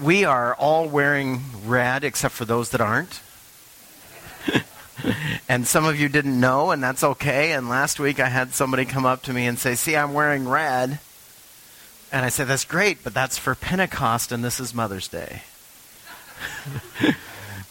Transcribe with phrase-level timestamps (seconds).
[0.00, 3.20] we are all wearing red except for those that aren't.
[5.48, 7.52] and some of you didn't know, and that's okay.
[7.52, 10.48] And last week I had somebody come up to me and say, See, I'm wearing
[10.48, 10.98] red.
[12.12, 15.42] And I said, That's great, but that's for Pentecost, and this is Mother's Day.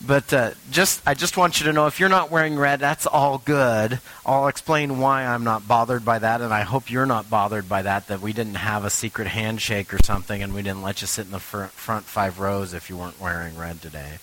[0.05, 3.05] but uh, just, I just want you to know if you're not wearing red, that's
[3.05, 3.99] all good.
[4.25, 7.81] I'll explain why I'm not bothered by that, and I hope you're not bothered by
[7.81, 11.07] that, that we didn't have a secret handshake or something, and we didn't let you
[11.07, 14.19] sit in the fr- front five rows if you weren't wearing red today.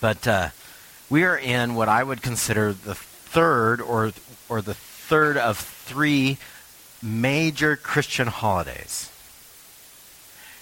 [0.00, 0.48] But uh,
[1.10, 4.12] we are in what I would consider the third or,
[4.48, 6.38] or the third of three
[7.02, 9.11] major Christian holidays.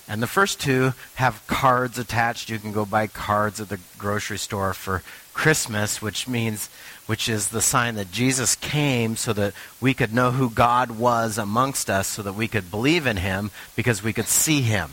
[0.08, 2.50] And the first two have cards attached.
[2.50, 6.68] You can go buy cards at the grocery store for Christmas, which means,
[7.06, 11.38] which is the sign that Jesus came so that we could know who God was
[11.38, 14.90] amongst us, so that we could believe in him because we could see him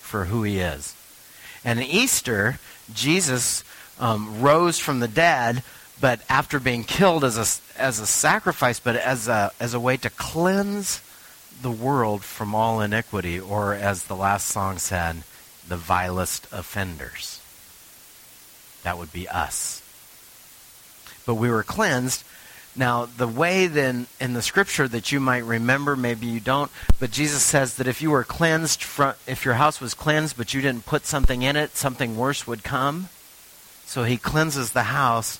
[0.00, 0.94] for who he is.
[1.64, 2.58] And Easter,
[2.92, 3.64] Jesus
[3.98, 5.62] um, rose from the dead,
[6.00, 9.96] but after being killed as a, as a sacrifice, but as a, as a way
[9.98, 11.00] to cleanse
[11.62, 15.22] the world from all iniquity, or as the last song said,
[15.66, 17.40] the vilest offenders.
[18.82, 19.80] That would be us.
[21.24, 22.24] But we were cleansed.
[22.74, 27.10] Now, the way then in the scripture that you might remember, maybe you don't, but
[27.10, 30.62] Jesus says that if you were cleansed, from, if your house was cleansed, but you
[30.62, 33.08] didn't put something in it, something worse would come.
[33.84, 35.38] So he cleanses the house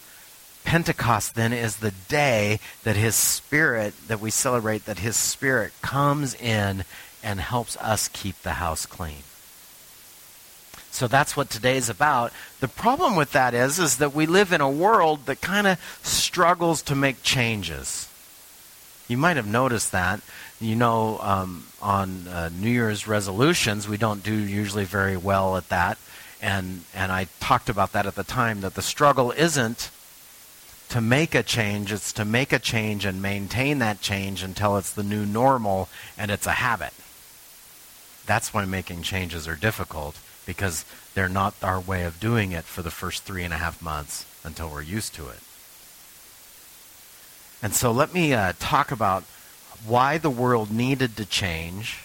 [0.64, 6.34] Pentecost then is the day that his spirit, that we celebrate, that his spirit comes
[6.34, 6.84] in
[7.22, 9.22] and helps us keep the house clean.
[10.90, 12.32] So that's what today is about.
[12.60, 15.78] The problem with that is, is that we live in a world that kind of
[16.02, 18.08] struggles to make changes.
[19.08, 20.20] You might have noticed that.
[20.60, 25.68] You know, um, on uh, New Year's resolutions, we don't do usually very well at
[25.70, 25.98] that.
[26.40, 29.90] And, and I talked about that at the time, that the struggle isn't
[30.92, 34.92] to make a change, it's to make a change and maintain that change until it's
[34.92, 36.92] the new normal and it's a habit.
[38.26, 40.84] That's why making changes are difficult because
[41.14, 44.26] they're not our way of doing it for the first three and a half months
[44.44, 45.38] until we're used to it.
[47.62, 49.22] And so let me uh, talk about
[49.86, 52.00] why the world needed to change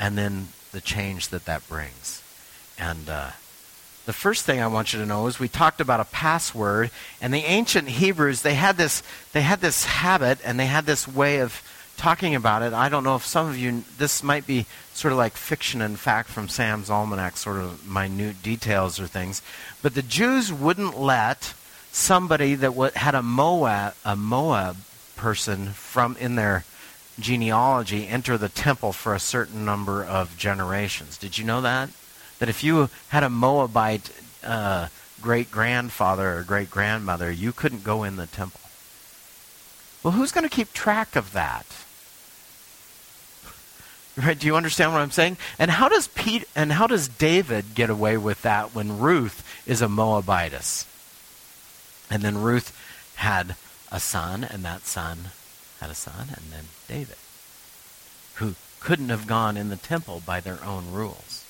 [0.00, 2.22] and then the change that that brings.
[2.78, 3.32] And uh,
[4.06, 7.32] the first thing I want you to know is we talked about a password, and
[7.32, 11.38] the ancient Hebrews they had this they had this habit and they had this way
[11.38, 11.62] of
[11.96, 12.72] talking about it.
[12.72, 15.98] I don't know if some of you this might be sort of like fiction and
[15.98, 19.40] fact from Sam's almanac, sort of minute details or things,
[19.82, 21.54] but the Jews wouldn't let
[21.90, 24.76] somebody that had a Moab a Moab
[25.16, 26.64] person from in their
[27.18, 31.16] genealogy enter the temple for a certain number of generations.
[31.16, 31.88] Did you know that?
[32.38, 34.10] That if you had a Moabite
[34.42, 34.88] uh,
[35.20, 38.60] great grandfather or great grandmother, you couldn't go in the temple.
[40.02, 41.66] Well, who's going to keep track of that?
[44.16, 44.38] Right?
[44.38, 45.38] Do you understand what I'm saying?
[45.58, 49.82] And how does Pete and how does David get away with that when Ruth is
[49.82, 50.86] a Moabitess?
[52.10, 52.70] And then Ruth
[53.16, 53.56] had
[53.90, 55.30] a son, and that son
[55.80, 57.16] had a son, and then David,
[58.34, 61.43] who couldn't have gone in the temple by their own rules.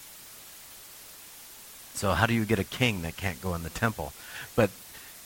[1.94, 4.12] So how do you get a king that can't go in the temple?
[4.56, 4.70] But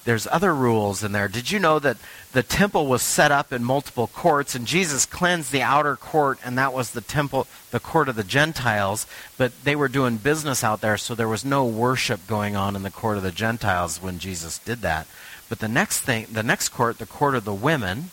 [0.05, 1.29] there's other rules in there.
[1.29, 1.97] Did you know that
[2.33, 6.57] the temple was set up in multiple courts and Jesus cleansed the outer court and
[6.57, 10.81] that was the temple, the court of the Gentiles, but they were doing business out
[10.81, 14.19] there so there was no worship going on in the court of the Gentiles when
[14.19, 15.07] Jesus did that.
[15.49, 18.11] But the next thing, the next court, the court of the women,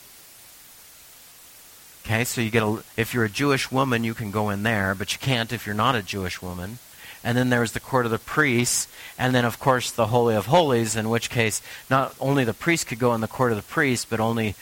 [2.06, 4.94] Okay, so you get a if you're a Jewish woman, you can go in there,
[4.94, 6.78] but you can't if you're not a Jewish woman
[7.26, 8.88] and then there was the court of the priests,
[9.18, 11.60] and then, of course, the Holy of Holies, in which case
[11.90, 14.54] not only the priest could go in the court of the priests, but only,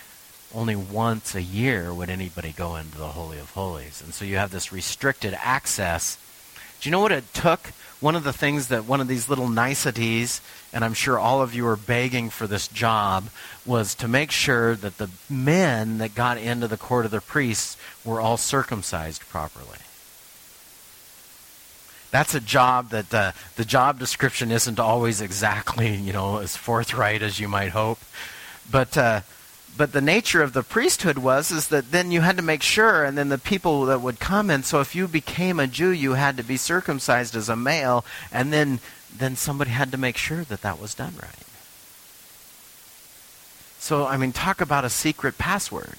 [0.56, 4.02] only once a year would anybody go into the Holy of Holies.
[4.02, 6.18] And so you have this restricted access.
[6.80, 7.74] Do you know what it took?
[8.00, 10.40] One of the things that one of these little niceties,
[10.72, 13.26] and I'm sure all of you are begging for this job,
[13.66, 17.76] was to make sure that the men that got into the court of the priests
[18.06, 19.80] were all circumcised properly
[22.14, 27.24] that's a job that uh, the job description isn't always exactly, you know, as forthright
[27.24, 27.98] as you might hope.
[28.70, 29.22] But uh,
[29.76, 33.04] but the nature of the priesthood was is that then you had to make sure,
[33.04, 36.14] and then the people that would come and So if you became a Jew, you
[36.14, 38.80] had to be circumcised as a male, and then
[39.12, 41.48] then somebody had to make sure that that was done right.
[43.80, 45.98] So I mean, talk about a secret password.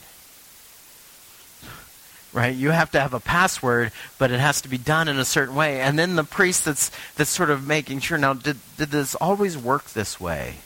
[2.34, 2.54] Right?
[2.54, 5.54] You have to have a password, but it has to be done in a certain
[5.54, 5.80] way.
[5.80, 8.18] And then the priest that's that's sort of making sure.
[8.18, 10.56] Now, did did this always work this way?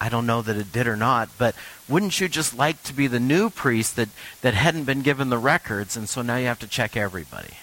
[0.00, 1.54] I don't know that it did or not, but
[1.86, 4.08] wouldn't you just like to be the new priest that,
[4.40, 7.58] that hadn't been given the records, and so now you have to check everybody?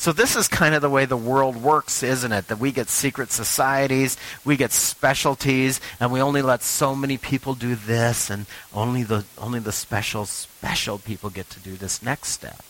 [0.00, 2.48] So this is kind of the way the world works, isn't it?
[2.48, 4.16] That we get secret societies,
[4.46, 9.26] we get specialties, and we only let so many people do this, and only the
[9.36, 12.62] only the special special people get to do this next step.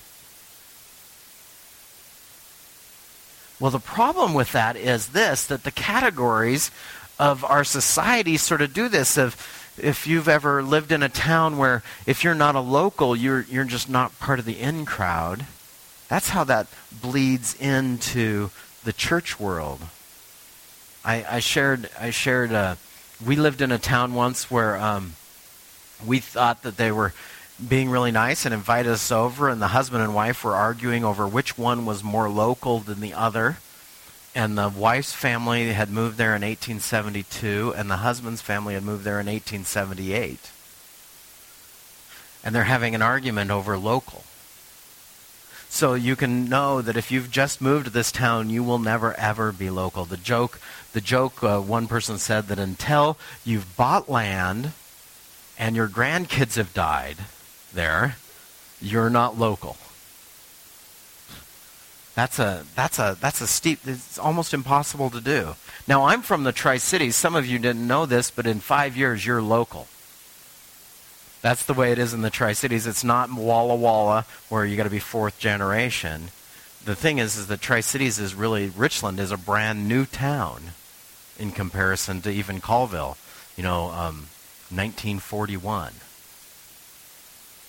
[3.61, 6.73] Well, the problem with that is this that the categories
[7.17, 9.17] of our society sort of do this.
[9.17, 13.43] If if you've ever lived in a town where if you're not a local, you're
[13.43, 15.47] you're just not part of the in crowd.
[16.11, 16.67] That's how that
[17.01, 18.51] bleeds into
[18.85, 19.81] the church world.
[21.03, 22.75] I, I shared I shared uh,
[23.25, 25.15] we lived in a town once where um,
[26.07, 27.15] we thought that they were
[27.67, 31.27] being really nice and invited us over, and the husband and wife were arguing over
[31.27, 33.57] which one was more local than the other
[34.35, 39.05] and the wife's family had moved there in 1872, and the husband's family had moved
[39.05, 40.51] there in 1878.
[42.45, 44.25] And they're having an argument over local.
[45.73, 49.15] So you can know that if you've just moved to this town, you will never
[49.15, 50.05] ever be local.
[50.05, 50.61] The joke,
[50.93, 54.73] the joke, uh, one person said that until you've bought land
[55.57, 57.19] and your grandkids have died
[57.73, 58.17] there,
[58.83, 59.77] you're not local.
[62.17, 63.79] That's a that's a that's a steep.
[63.87, 65.55] It's almost impossible to do.
[65.87, 67.15] Now I'm from the Tri Cities.
[67.15, 69.87] Some of you didn't know this, but in five years you're local.
[71.43, 72.87] That's the way it is in the Tri Cities.
[72.87, 76.29] It's not Walla Walla where you got to be fourth generation.
[76.85, 80.73] The thing is, is that Tri Cities is really Richland is a brand new town
[81.39, 83.17] in comparison to even Colville.
[83.57, 84.29] You know, um,
[84.71, 85.93] 1941.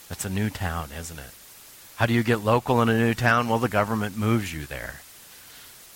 [0.10, 1.32] That's a new town, isn't it?
[1.96, 3.48] How do you get local in a new town?
[3.48, 5.02] Well, the government moves you there.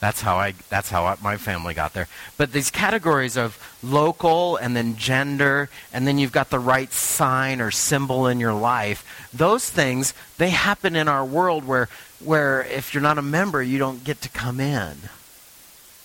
[0.06, 0.54] That's how I.
[0.70, 2.08] That's how I, my family got there.
[2.38, 7.60] But these categories of local and then gender, and then you've got the right sign
[7.60, 9.28] or symbol in your life.
[9.34, 11.90] Those things they happen in our world where
[12.24, 14.96] where if you're not a member, you don't get to come in.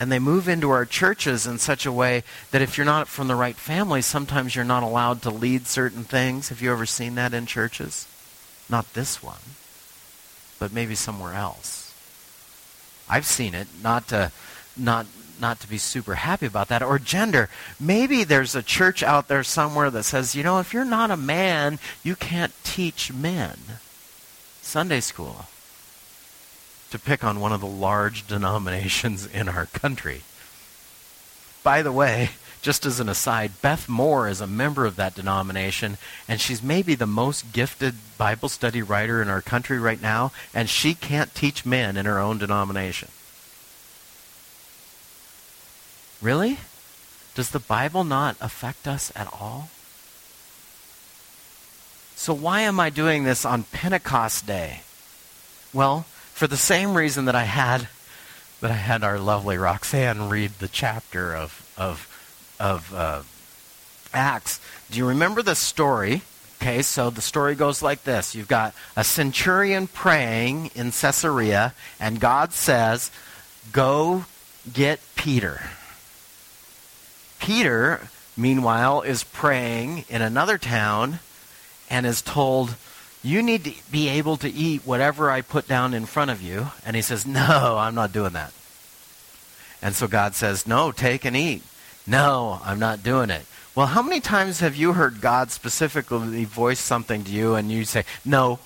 [0.00, 3.29] And they move into our churches in such a way that if you're not from
[3.29, 6.49] the right family, sometimes you're not allowed to lead certain things.
[6.49, 8.08] Have you ever seen that in churches?
[8.70, 9.41] Not this one
[10.61, 11.80] but maybe somewhere else.
[13.11, 14.31] I've seen it, not to,
[14.77, 15.07] not,
[15.41, 16.83] not to be super happy about that.
[16.83, 17.49] Or gender.
[17.79, 21.17] Maybe there's a church out there somewhere that says, you know, if you're not a
[21.17, 23.59] man, you can't teach men
[24.62, 25.47] Sunday school.
[26.91, 30.23] To pick on one of the large denominations in our country.
[31.63, 32.31] By the way,
[32.62, 35.97] just as an aside, Beth Moore is a member of that denomination,
[36.29, 40.69] and she's maybe the most gifted Bible study writer in our country right now, and
[40.69, 43.09] she can't teach men in her own denomination.
[46.21, 46.59] Really?
[47.35, 49.71] Does the Bible not affect us at all?
[52.15, 54.83] So, why am I doing this on Pentecost Day?
[55.73, 56.03] Well,
[56.35, 57.89] for the same reason that I had
[58.61, 62.06] that I had our lovely Roxanne read the chapter of, of
[62.61, 63.23] of uh,
[64.12, 64.61] Acts.
[64.91, 66.23] Do you remember the story?
[66.61, 72.21] Okay, so the story goes like this You've got a centurion praying in Caesarea, and
[72.21, 73.11] God says,
[73.73, 74.27] Go
[74.73, 75.70] get Peter.
[77.39, 81.20] Peter, meanwhile, is praying in another town
[81.89, 82.77] and is told,
[83.23, 86.69] You need to be able to eat whatever I put down in front of you.
[86.84, 88.53] And he says, No, I'm not doing that.
[89.81, 91.63] And so God says, No, take and eat.
[92.10, 93.46] No, I'm not doing it.
[93.76, 97.84] Well, how many times have you heard God specifically voice something to you and you
[97.84, 98.58] say, No?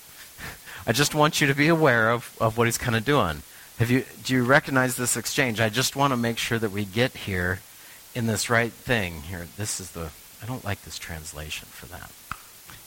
[0.86, 3.42] I just want you to be aware of, of what he's kind of doing.
[3.78, 5.60] Have you, do you recognize this exchange?
[5.60, 7.60] I just want to make sure that we get here
[8.16, 9.22] in this right thing.
[9.22, 10.10] Here, this is the,
[10.42, 12.10] I don't like this translation for that.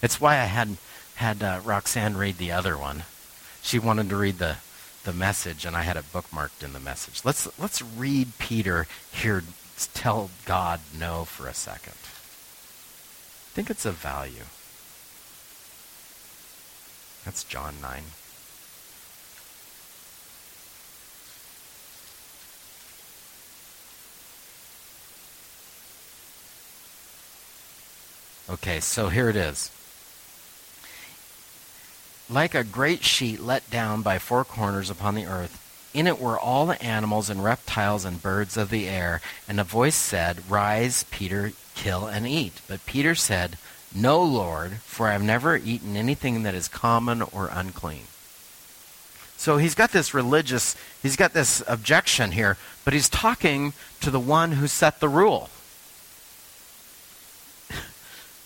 [0.02, 0.76] It's why I had,
[1.16, 3.04] had uh, Roxanne read the other one.
[3.62, 4.58] She wanted to read the,
[5.06, 7.22] the message, and I had it bookmarked in the message.
[7.24, 9.44] Let's, let's read Peter here
[9.88, 11.94] tell God no for a second.
[11.94, 14.46] I think it's of value.
[17.26, 18.04] That's John 9.
[28.50, 29.70] Okay, so here it is.
[32.28, 36.40] Like a great sheet let down by four corners upon the earth, in it were
[36.40, 39.22] all the animals and reptiles and birds of the air.
[39.48, 42.62] And a voice said, Rise, Peter, kill and eat.
[42.68, 43.58] But Peter said,
[43.94, 48.04] No, Lord, for I have never eaten anything that is common or unclean.
[49.38, 54.20] So he's got this religious, he's got this objection here, but he's talking to the
[54.20, 55.50] one who set the rule.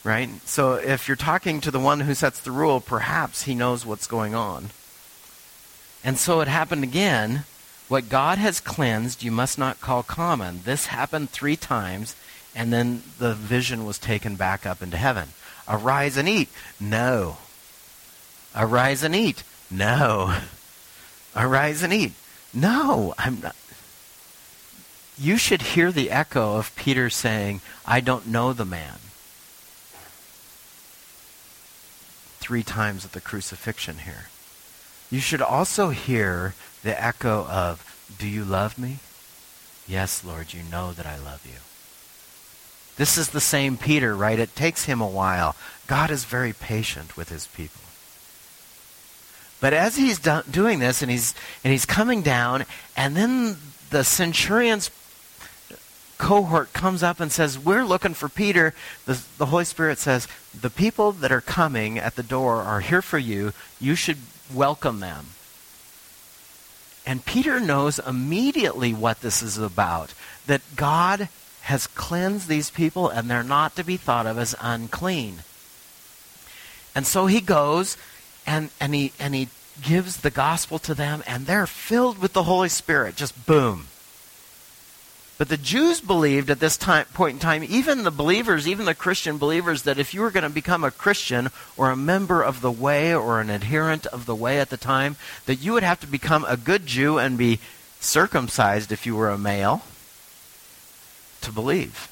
[0.04, 0.30] right?
[0.46, 4.06] So if you're talking to the one who sets the rule, perhaps he knows what's
[4.06, 4.70] going on.
[6.04, 7.46] And so it happened again.
[7.88, 10.62] What God has cleansed, you must not call common.
[10.64, 12.16] This happened three times,
[12.56, 15.30] and then the vision was taken back up into heaven.
[15.68, 16.50] Arise and eat.
[16.80, 17.38] No.
[18.56, 19.44] Arise and eat.
[19.70, 20.38] No.
[21.36, 22.14] Arise and eat.
[22.54, 23.56] No, I'm not.
[25.18, 28.98] You should hear the echo of Peter saying, I don't know the man.
[32.40, 34.28] Three times at the crucifixion here.
[35.14, 37.86] You should also hear the echo of,
[38.18, 38.98] Do you love me?
[39.88, 41.60] Yes, Lord, you know that I love you.
[42.96, 44.40] This is the same Peter, right?
[44.40, 45.56] It takes him a while.
[45.86, 47.82] God is very patient with his people.
[49.62, 52.66] But as he's do- doing this and he's, and he's coming down,
[52.98, 53.58] and then
[53.92, 54.90] the centurion's
[56.18, 58.74] cohort comes up and says, We're looking for Peter.
[59.06, 60.28] The, the Holy Spirit says,
[60.60, 63.54] The people that are coming at the door are here for you.
[63.80, 64.18] You should
[64.54, 65.28] welcome them.
[67.06, 70.14] And Peter knows immediately what this is about
[70.48, 71.28] that God
[71.64, 75.40] has cleansed these people and they're not to be thought of as unclean.
[76.96, 77.98] And so he goes
[78.46, 79.50] and, and, he, and he
[79.82, 83.16] gives the gospel to them and they're filled with the Holy Spirit.
[83.16, 83.88] Just boom.
[85.44, 88.96] But the Jews believed at this time, point in time, even the believers, even the
[88.96, 92.62] Christian believers, that if you were going to become a Christian or a member of
[92.62, 96.00] the way or an adherent of the way at the time, that you would have
[96.00, 97.60] to become a good Jew and be
[98.00, 99.82] circumcised if you were a male
[101.42, 102.08] to believe.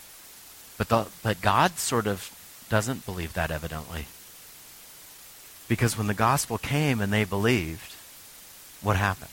[0.78, 2.36] But, the, but God sort of
[2.68, 4.08] doesn't believe that, evidently.
[5.70, 7.96] Because when the gospel came and they believed,
[8.82, 9.32] what happened?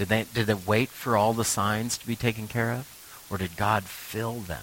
[0.00, 2.88] Did they, did they wait for all the signs to be taken care of?
[3.28, 4.62] Or did God fill them?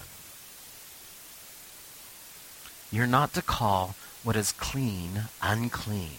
[2.90, 6.18] You're not to call what is clean unclean,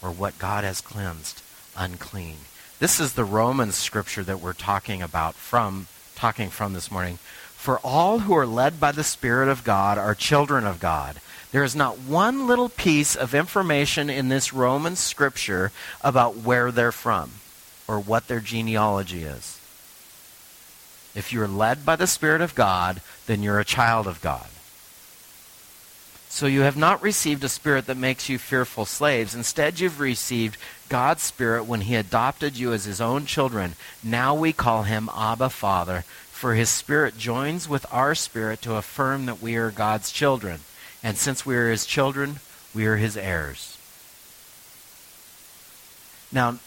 [0.00, 1.42] or what God has cleansed
[1.76, 2.36] unclean.
[2.78, 7.16] This is the Roman scripture that we're talking about from talking from this morning.
[7.56, 11.16] For all who are led by the Spirit of God are children of God.
[11.50, 16.92] There is not one little piece of information in this Roman scripture about where they're
[16.92, 17.32] from
[17.90, 19.58] or what their genealogy is.
[21.12, 24.46] If you're led by the Spirit of God, then you're a child of God.
[26.28, 29.34] So you have not received a spirit that makes you fearful slaves.
[29.34, 30.56] Instead, you've received
[30.88, 33.74] God's Spirit when He adopted you as His own children.
[34.04, 39.26] Now we call Him Abba Father, for His Spirit joins with our spirit to affirm
[39.26, 40.60] that we are God's children.
[41.02, 42.38] And since we are His children,
[42.72, 43.76] we are His heirs.
[46.30, 46.60] Now,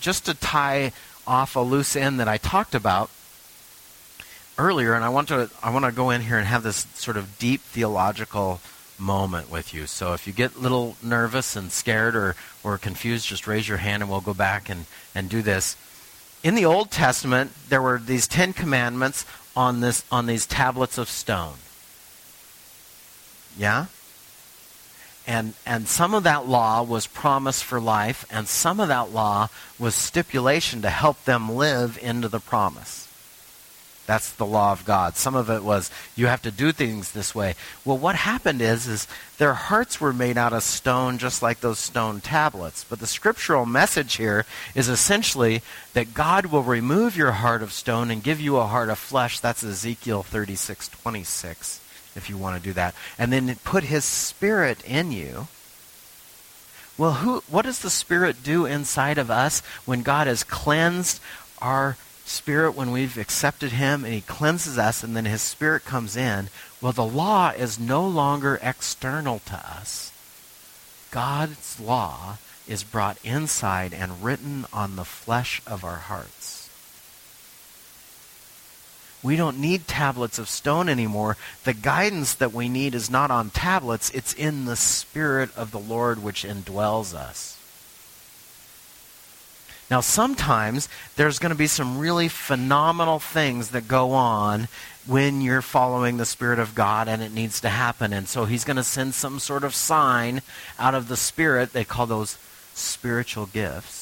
[0.00, 0.92] just to tie
[1.26, 3.10] off a loose end that I talked about
[4.58, 7.16] earlier, and I want to I want to go in here and have this sort
[7.16, 8.60] of deep theological
[9.00, 9.86] moment with you.
[9.86, 13.78] So if you get a little nervous and scared or, or confused, just raise your
[13.78, 15.76] hand and we'll go back and, and do this.
[16.42, 19.24] In the Old Testament, there were these Ten Commandments
[19.56, 21.54] on, this, on these tablets of stone.
[23.58, 23.86] Yeah?
[25.26, 29.48] And, and some of that law was promise for life, and some of that law
[29.78, 33.06] was stipulation to help them live into the promise.
[34.10, 35.16] That's the law of God.
[35.16, 37.54] Some of it was you have to do things this way.
[37.84, 39.06] Well, what happened is is
[39.38, 42.82] their hearts were made out of stone just like those stone tablets.
[42.82, 45.62] But the scriptural message here is essentially
[45.92, 49.38] that God will remove your heart of stone and give you a heart of flesh.
[49.38, 51.78] That's Ezekiel 36:26
[52.20, 52.94] if you want to do that.
[53.18, 55.48] And then put his spirit in you.
[56.98, 61.20] Well, who what does the spirit do inside of us when God has cleansed
[61.60, 61.96] our
[62.30, 66.48] Spirit when we've accepted Him and He cleanses us and then His Spirit comes in,
[66.80, 70.12] well, the law is no longer external to us.
[71.10, 76.59] God's law is brought inside and written on the flesh of our hearts.
[79.22, 81.36] We don't need tablets of stone anymore.
[81.64, 85.78] The guidance that we need is not on tablets, it's in the Spirit of the
[85.78, 87.58] Lord which indwells us.
[89.90, 94.68] Now, sometimes there's going to be some really phenomenal things that go on
[95.06, 98.12] when you're following the Spirit of God and it needs to happen.
[98.12, 100.42] And so he's going to send some sort of sign
[100.78, 101.72] out of the Spirit.
[101.72, 102.38] They call those
[102.72, 103.99] spiritual gifts.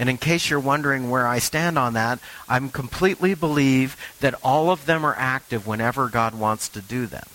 [0.00, 4.70] And in case you're wondering where I stand on that, I completely believe that all
[4.70, 7.26] of them are active whenever God wants to do them.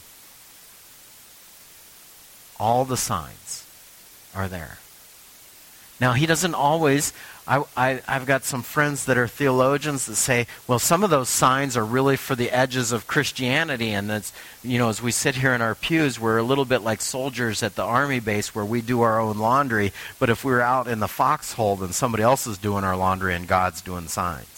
[2.59, 3.67] All the signs
[4.33, 4.79] are there.
[6.01, 7.13] Now, he doesn't always
[7.47, 11.29] I, I, I've got some friends that are theologians that say, well, some of those
[11.29, 13.91] signs are really for the edges of Christianity.
[13.91, 14.33] And it's,
[14.63, 17.61] you know, as we sit here in our pews, we're a little bit like soldiers
[17.61, 19.93] at the army base where we do our own laundry.
[20.17, 23.47] But if we're out in the foxhole, then somebody else is doing our laundry and
[23.47, 24.55] God's doing signs.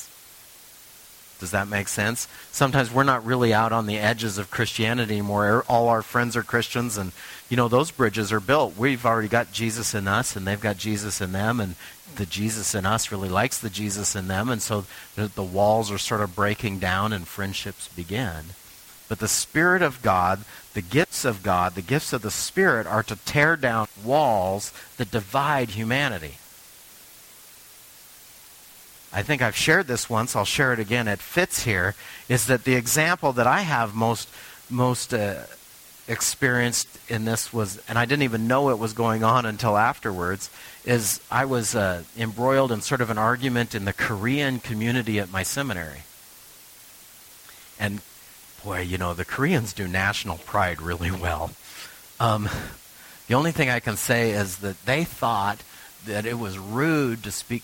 [1.40, 2.28] Does that make sense?
[2.52, 5.46] Sometimes we're not really out on the edges of Christianity anymore.
[5.46, 7.12] Er, all our friends are Christians, and
[7.48, 8.76] you know those bridges are built.
[8.76, 11.76] We've already got Jesus in us, and they've got Jesus in them, and
[12.16, 14.86] the Jesus in us really likes the Jesus in them, and so
[15.16, 18.46] the, the walls are sort of breaking down, and friendships begin.
[19.10, 23.04] But the Spirit of God, the gifts of God, the gifts of the Spirit are
[23.04, 26.38] to tear down walls that divide humanity.
[29.14, 31.08] I think I've shared this once, I'll share it again.
[31.08, 31.96] It fits here.
[32.28, 34.30] Is that the example that I have most,
[34.70, 35.44] most uh,
[36.08, 40.50] experienced in this was, and I didn't even know it was going on until afterwards,
[40.86, 45.32] is I was uh, embroiled in sort of an argument in the Korean community at
[45.32, 46.04] my seminary.
[47.80, 48.02] And
[48.64, 51.52] boy, you know, the Koreans do national pride really well.
[52.20, 52.50] Um,
[53.28, 55.60] the only thing I can say is that they thought
[56.06, 57.64] that it was rude to speak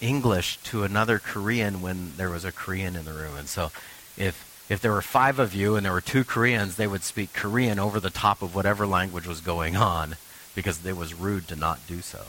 [0.00, 3.36] English to another Korean when there was a Korean in the room.
[3.36, 3.70] And so
[4.16, 7.32] if if there were five of you and there were two Koreans, they would speak
[7.32, 10.16] Korean over the top of whatever language was going on
[10.54, 12.24] because it was rude to not do so.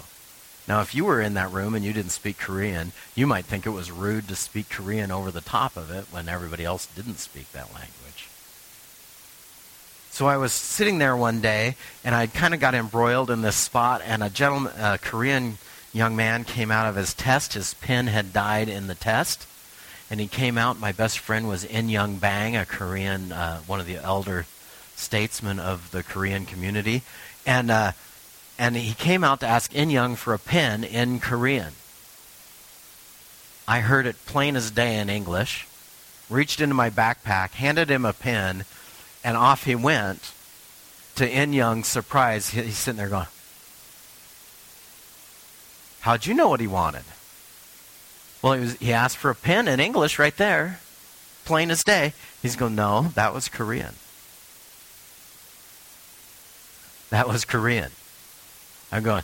[0.68, 3.66] Now, if you were in that room and you didn't speak Korean, you might think
[3.66, 7.18] it was rude to speak Korean over the top of it when everybody else didn't
[7.18, 8.30] speak that language.
[10.12, 13.56] So I was sitting there one day and I kind of got embroiled in this
[13.56, 15.58] spot, and a gentleman, a Korean
[15.92, 17.54] young man came out of his test.
[17.54, 19.48] His pen had died in the test.
[20.10, 20.80] And he came out.
[20.80, 24.46] My best friend was In Young Bang, a Korean, uh, one of the elder
[24.96, 27.04] statesmen of the Korean community.
[27.46, 27.92] And, uh,
[28.58, 31.74] and he came out to ask In Young for a pen in Korean.
[33.68, 35.68] I heard it plain as day in English,
[36.28, 38.66] reached into my backpack, handed him a pen,
[39.24, 40.34] and off he went.
[41.16, 43.28] To In Young's surprise, he's sitting there going,
[46.02, 47.04] How'd you know what he wanted?
[48.42, 50.80] Well, he, was, he asked for a pen in English right there,
[51.46, 52.14] plain as day.
[52.42, 53.96] He's going, no, that was Korean.
[57.10, 57.92] That was Korean.
[58.92, 59.24] I'm going,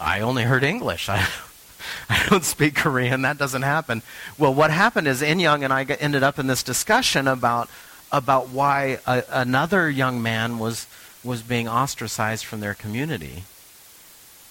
[0.00, 1.08] I only heard English.
[1.08, 1.26] I,
[2.08, 3.22] I don't speak Korean.
[3.22, 4.02] That doesn't happen.
[4.38, 7.68] Well, what happened is In Young and I ended up in this discussion about
[8.12, 10.86] about why a, another young man was
[11.24, 13.44] was being ostracized from their community.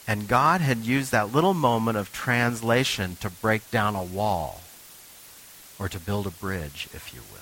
[0.07, 4.61] And God had used that little moment of translation to break down a wall
[5.79, 7.39] or to build a bridge, if you will.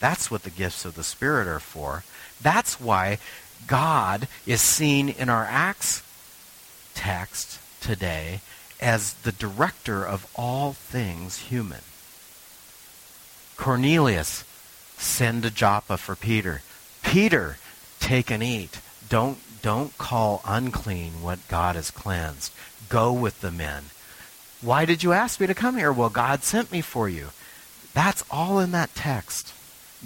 [0.00, 2.04] That's what the gifts of the Spirit are for.
[2.40, 3.18] That's why
[3.66, 6.02] God is seen in our Acts
[6.94, 8.40] text today
[8.80, 11.80] as the director of all things human.
[13.56, 14.44] Cornelius,
[14.96, 16.62] send to Joppa for Peter.
[17.02, 17.58] Peter,
[17.98, 18.80] take and eat.
[19.08, 22.52] Don't don't call unclean what God has cleansed.
[22.88, 23.84] Go with the men.
[24.60, 25.92] Why did you ask me to come here?
[25.92, 27.28] Well, God sent me for you.
[27.94, 29.54] That's all in that text.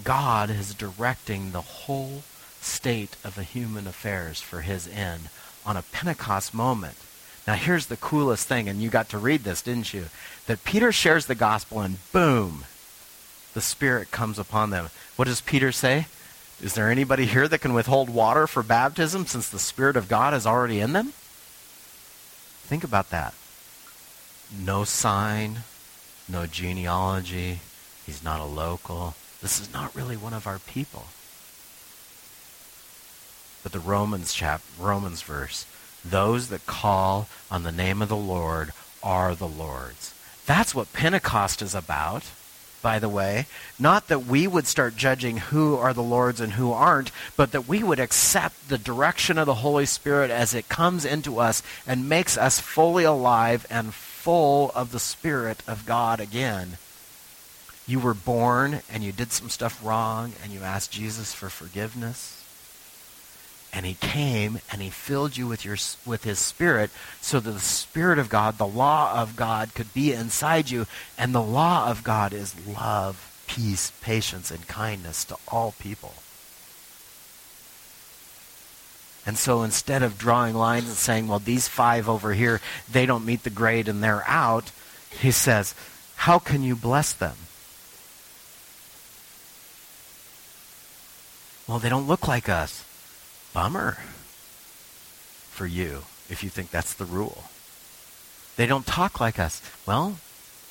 [0.03, 2.23] God is directing the whole
[2.61, 5.29] state of the human affairs for his end
[5.67, 6.97] on a Pentecost moment.
[7.47, 10.07] Now, here's the coolest thing, and you got to read this, didn't you?
[10.47, 12.64] That Peter shares the gospel, and boom,
[13.53, 14.88] the Spirit comes upon them.
[15.17, 16.07] What does Peter say?
[16.62, 20.35] Is there anybody here that can withhold water for baptism since the Spirit of God
[20.35, 21.12] is already in them?
[22.67, 23.35] Think about that.
[24.57, 25.61] No sign,
[26.29, 27.61] no genealogy.
[28.07, 29.14] He's not a local.
[29.43, 31.07] This is not really one of our people.
[33.62, 35.67] But the Romans chap Romans verse,
[36.05, 40.14] those that call on the name of the Lord are the Lord's.
[40.47, 42.25] That's what Pentecost is about
[42.85, 43.47] by the way.
[43.79, 47.66] Not that we would start judging who are the Lord's and who aren't, but that
[47.66, 52.11] we would accept the direction of the Holy Spirit as it comes into us and
[52.11, 56.77] makes us fully alive and full of the Spirit of God again.
[57.87, 62.44] You were born and you did some stuff wrong and you asked Jesus for forgiveness
[63.75, 67.59] and he came and he filled you with your with his spirit so that the
[67.59, 70.87] spirit of God the law of God could be inside you.
[71.19, 76.15] And the law of God is love peace patience and kindness to all people.
[79.27, 82.61] And so instead of drawing lines and saying well these five over here
[82.91, 84.71] they don't meet the grade and they're out
[85.11, 85.75] he says
[86.15, 87.37] how can you bless them?
[91.67, 92.85] Well they don't look like us
[93.55, 93.97] Bummer.
[95.51, 97.45] for you if you think that's the rule.
[98.57, 99.62] They don't talk like us.
[99.87, 100.17] Well,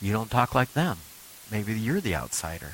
[0.01, 0.97] you don't talk like them.
[1.49, 2.73] Maybe you're the outsider.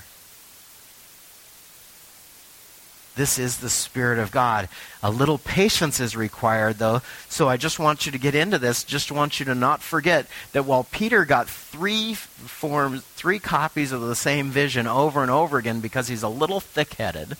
[3.16, 4.70] This is the Spirit of God.
[5.04, 7.02] A little patience is required, though.
[7.28, 8.84] So I just want you to get into this.
[8.84, 14.02] Just want you to not forget that while Peter got three forms, three copies of
[14.02, 17.36] the same vision over and over again because he's a little thick headed,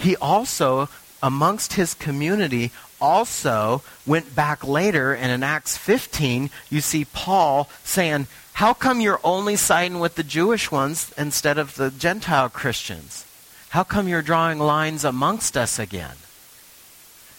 [0.00, 0.88] he also,
[1.22, 8.26] amongst his community, also went back later, and in Acts 15, you see Paul saying,
[8.54, 13.24] How come you're only siding with the Jewish ones instead of the Gentile Christians?
[13.70, 16.16] How come you're drawing lines amongst us again?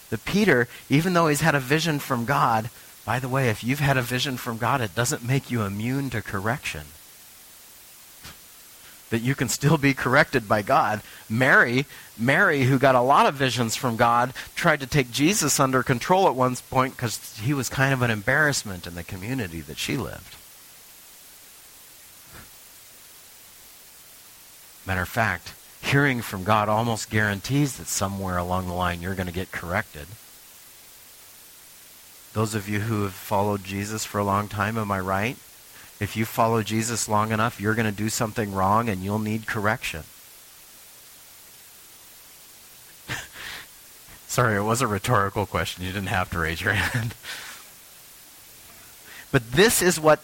[0.09, 2.69] The Peter, even though he's had a vision from God,
[3.05, 6.09] by the way, if you've had a vision from God, it doesn't make you immune
[6.11, 6.81] to correction.
[9.11, 11.01] That you can still be corrected by God.
[11.29, 11.85] Mary,
[12.17, 16.27] Mary, who got a lot of visions from God, tried to take Jesus under control
[16.27, 19.97] at one point because he was kind of an embarrassment in the community that she
[19.97, 20.35] lived.
[24.85, 29.27] Matter of fact, hearing from God almost guarantees that somewhere along the line you're going
[29.27, 30.07] to get corrected.
[32.33, 35.37] Those of you who have followed Jesus for a long time, am I right?
[36.01, 39.45] If you follow Jesus long enough, you're going to do something wrong and you'll need
[39.45, 40.01] correction.
[44.27, 45.85] Sorry, it was a rhetorical question.
[45.85, 47.13] You didn't have to raise your hand.
[49.31, 50.23] but this is what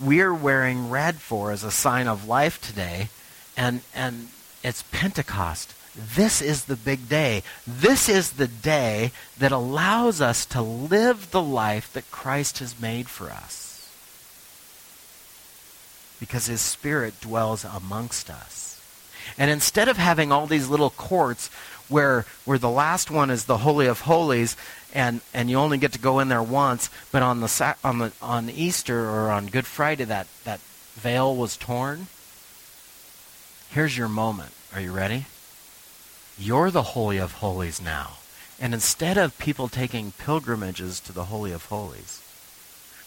[0.00, 3.08] we're wearing red for as a sign of life today.
[3.56, 4.28] And, and
[4.62, 5.74] it's Pentecost.
[5.96, 7.42] This is the big day.
[7.66, 13.08] This is the day that allows us to live the life that Christ has made
[13.08, 13.61] for us.
[16.22, 18.80] Because his Spirit dwells amongst us.
[19.36, 21.50] And instead of having all these little courts
[21.88, 24.56] where, where the last one is the Holy of Holies
[24.94, 28.12] and, and you only get to go in there once, but on, the, on, the,
[28.22, 30.60] on Easter or on Good Friday that, that
[30.94, 32.06] veil was torn,
[33.70, 34.52] Here's your moment.
[34.72, 35.26] Are you ready?
[36.38, 38.18] You're the Holy of Holies now.
[38.60, 42.22] And instead of people taking pilgrimages to the Holy of Holies,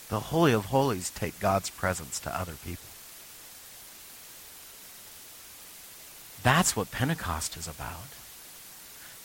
[0.10, 2.90] the Holy of Holies take God's presence to other people.
[6.46, 8.06] That's what Pentecost is about.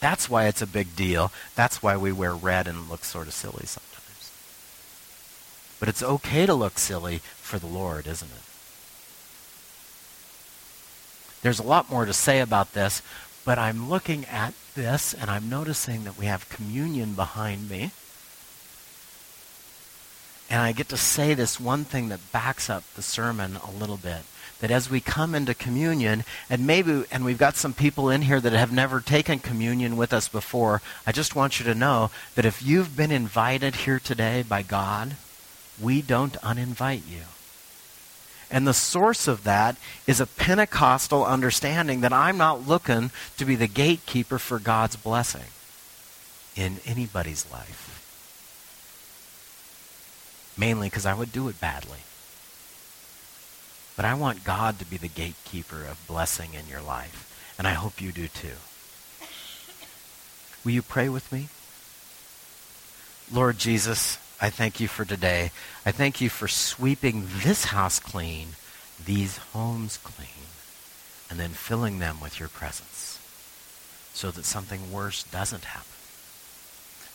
[0.00, 1.30] That's why it's a big deal.
[1.54, 4.32] That's why we wear red and look sort of silly sometimes.
[5.78, 8.42] But it's okay to look silly for the Lord, isn't it?
[11.42, 13.02] There's a lot more to say about this,
[13.44, 17.90] but I'm looking at this and I'm noticing that we have communion behind me.
[20.50, 23.96] And I get to say this one thing that backs up the sermon a little
[23.96, 24.22] bit.
[24.58, 28.40] That as we come into communion, and maybe, and we've got some people in here
[28.40, 32.44] that have never taken communion with us before, I just want you to know that
[32.44, 35.16] if you've been invited here today by God,
[35.80, 37.22] we don't uninvite you.
[38.50, 43.54] And the source of that is a Pentecostal understanding that I'm not looking to be
[43.54, 45.44] the gatekeeper for God's blessing
[46.56, 47.89] in anybody's life.
[50.60, 52.00] Mainly because I would do it badly.
[53.96, 57.54] But I want God to be the gatekeeper of blessing in your life.
[57.56, 58.58] And I hope you do too.
[60.62, 61.48] Will you pray with me?
[63.32, 65.50] Lord Jesus, I thank you for today.
[65.86, 68.48] I thank you for sweeping this house clean,
[69.02, 70.48] these homes clean,
[71.30, 73.18] and then filling them with your presence
[74.12, 75.86] so that something worse doesn't happen.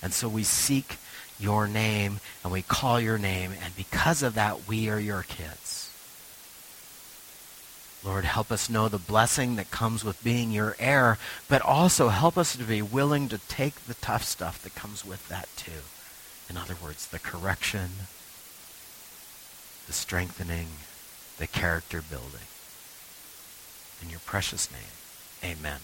[0.01, 0.97] And so we seek
[1.39, 5.89] your name and we call your name, and because of that, we are your kids.
[8.03, 11.17] Lord, help us know the blessing that comes with being your heir,
[11.49, 15.27] but also help us to be willing to take the tough stuff that comes with
[15.27, 15.81] that too.
[16.47, 17.89] In other words, the correction,
[19.87, 20.67] the strengthening,
[21.39, 22.47] the character building.
[24.03, 25.79] In your precious name, amen.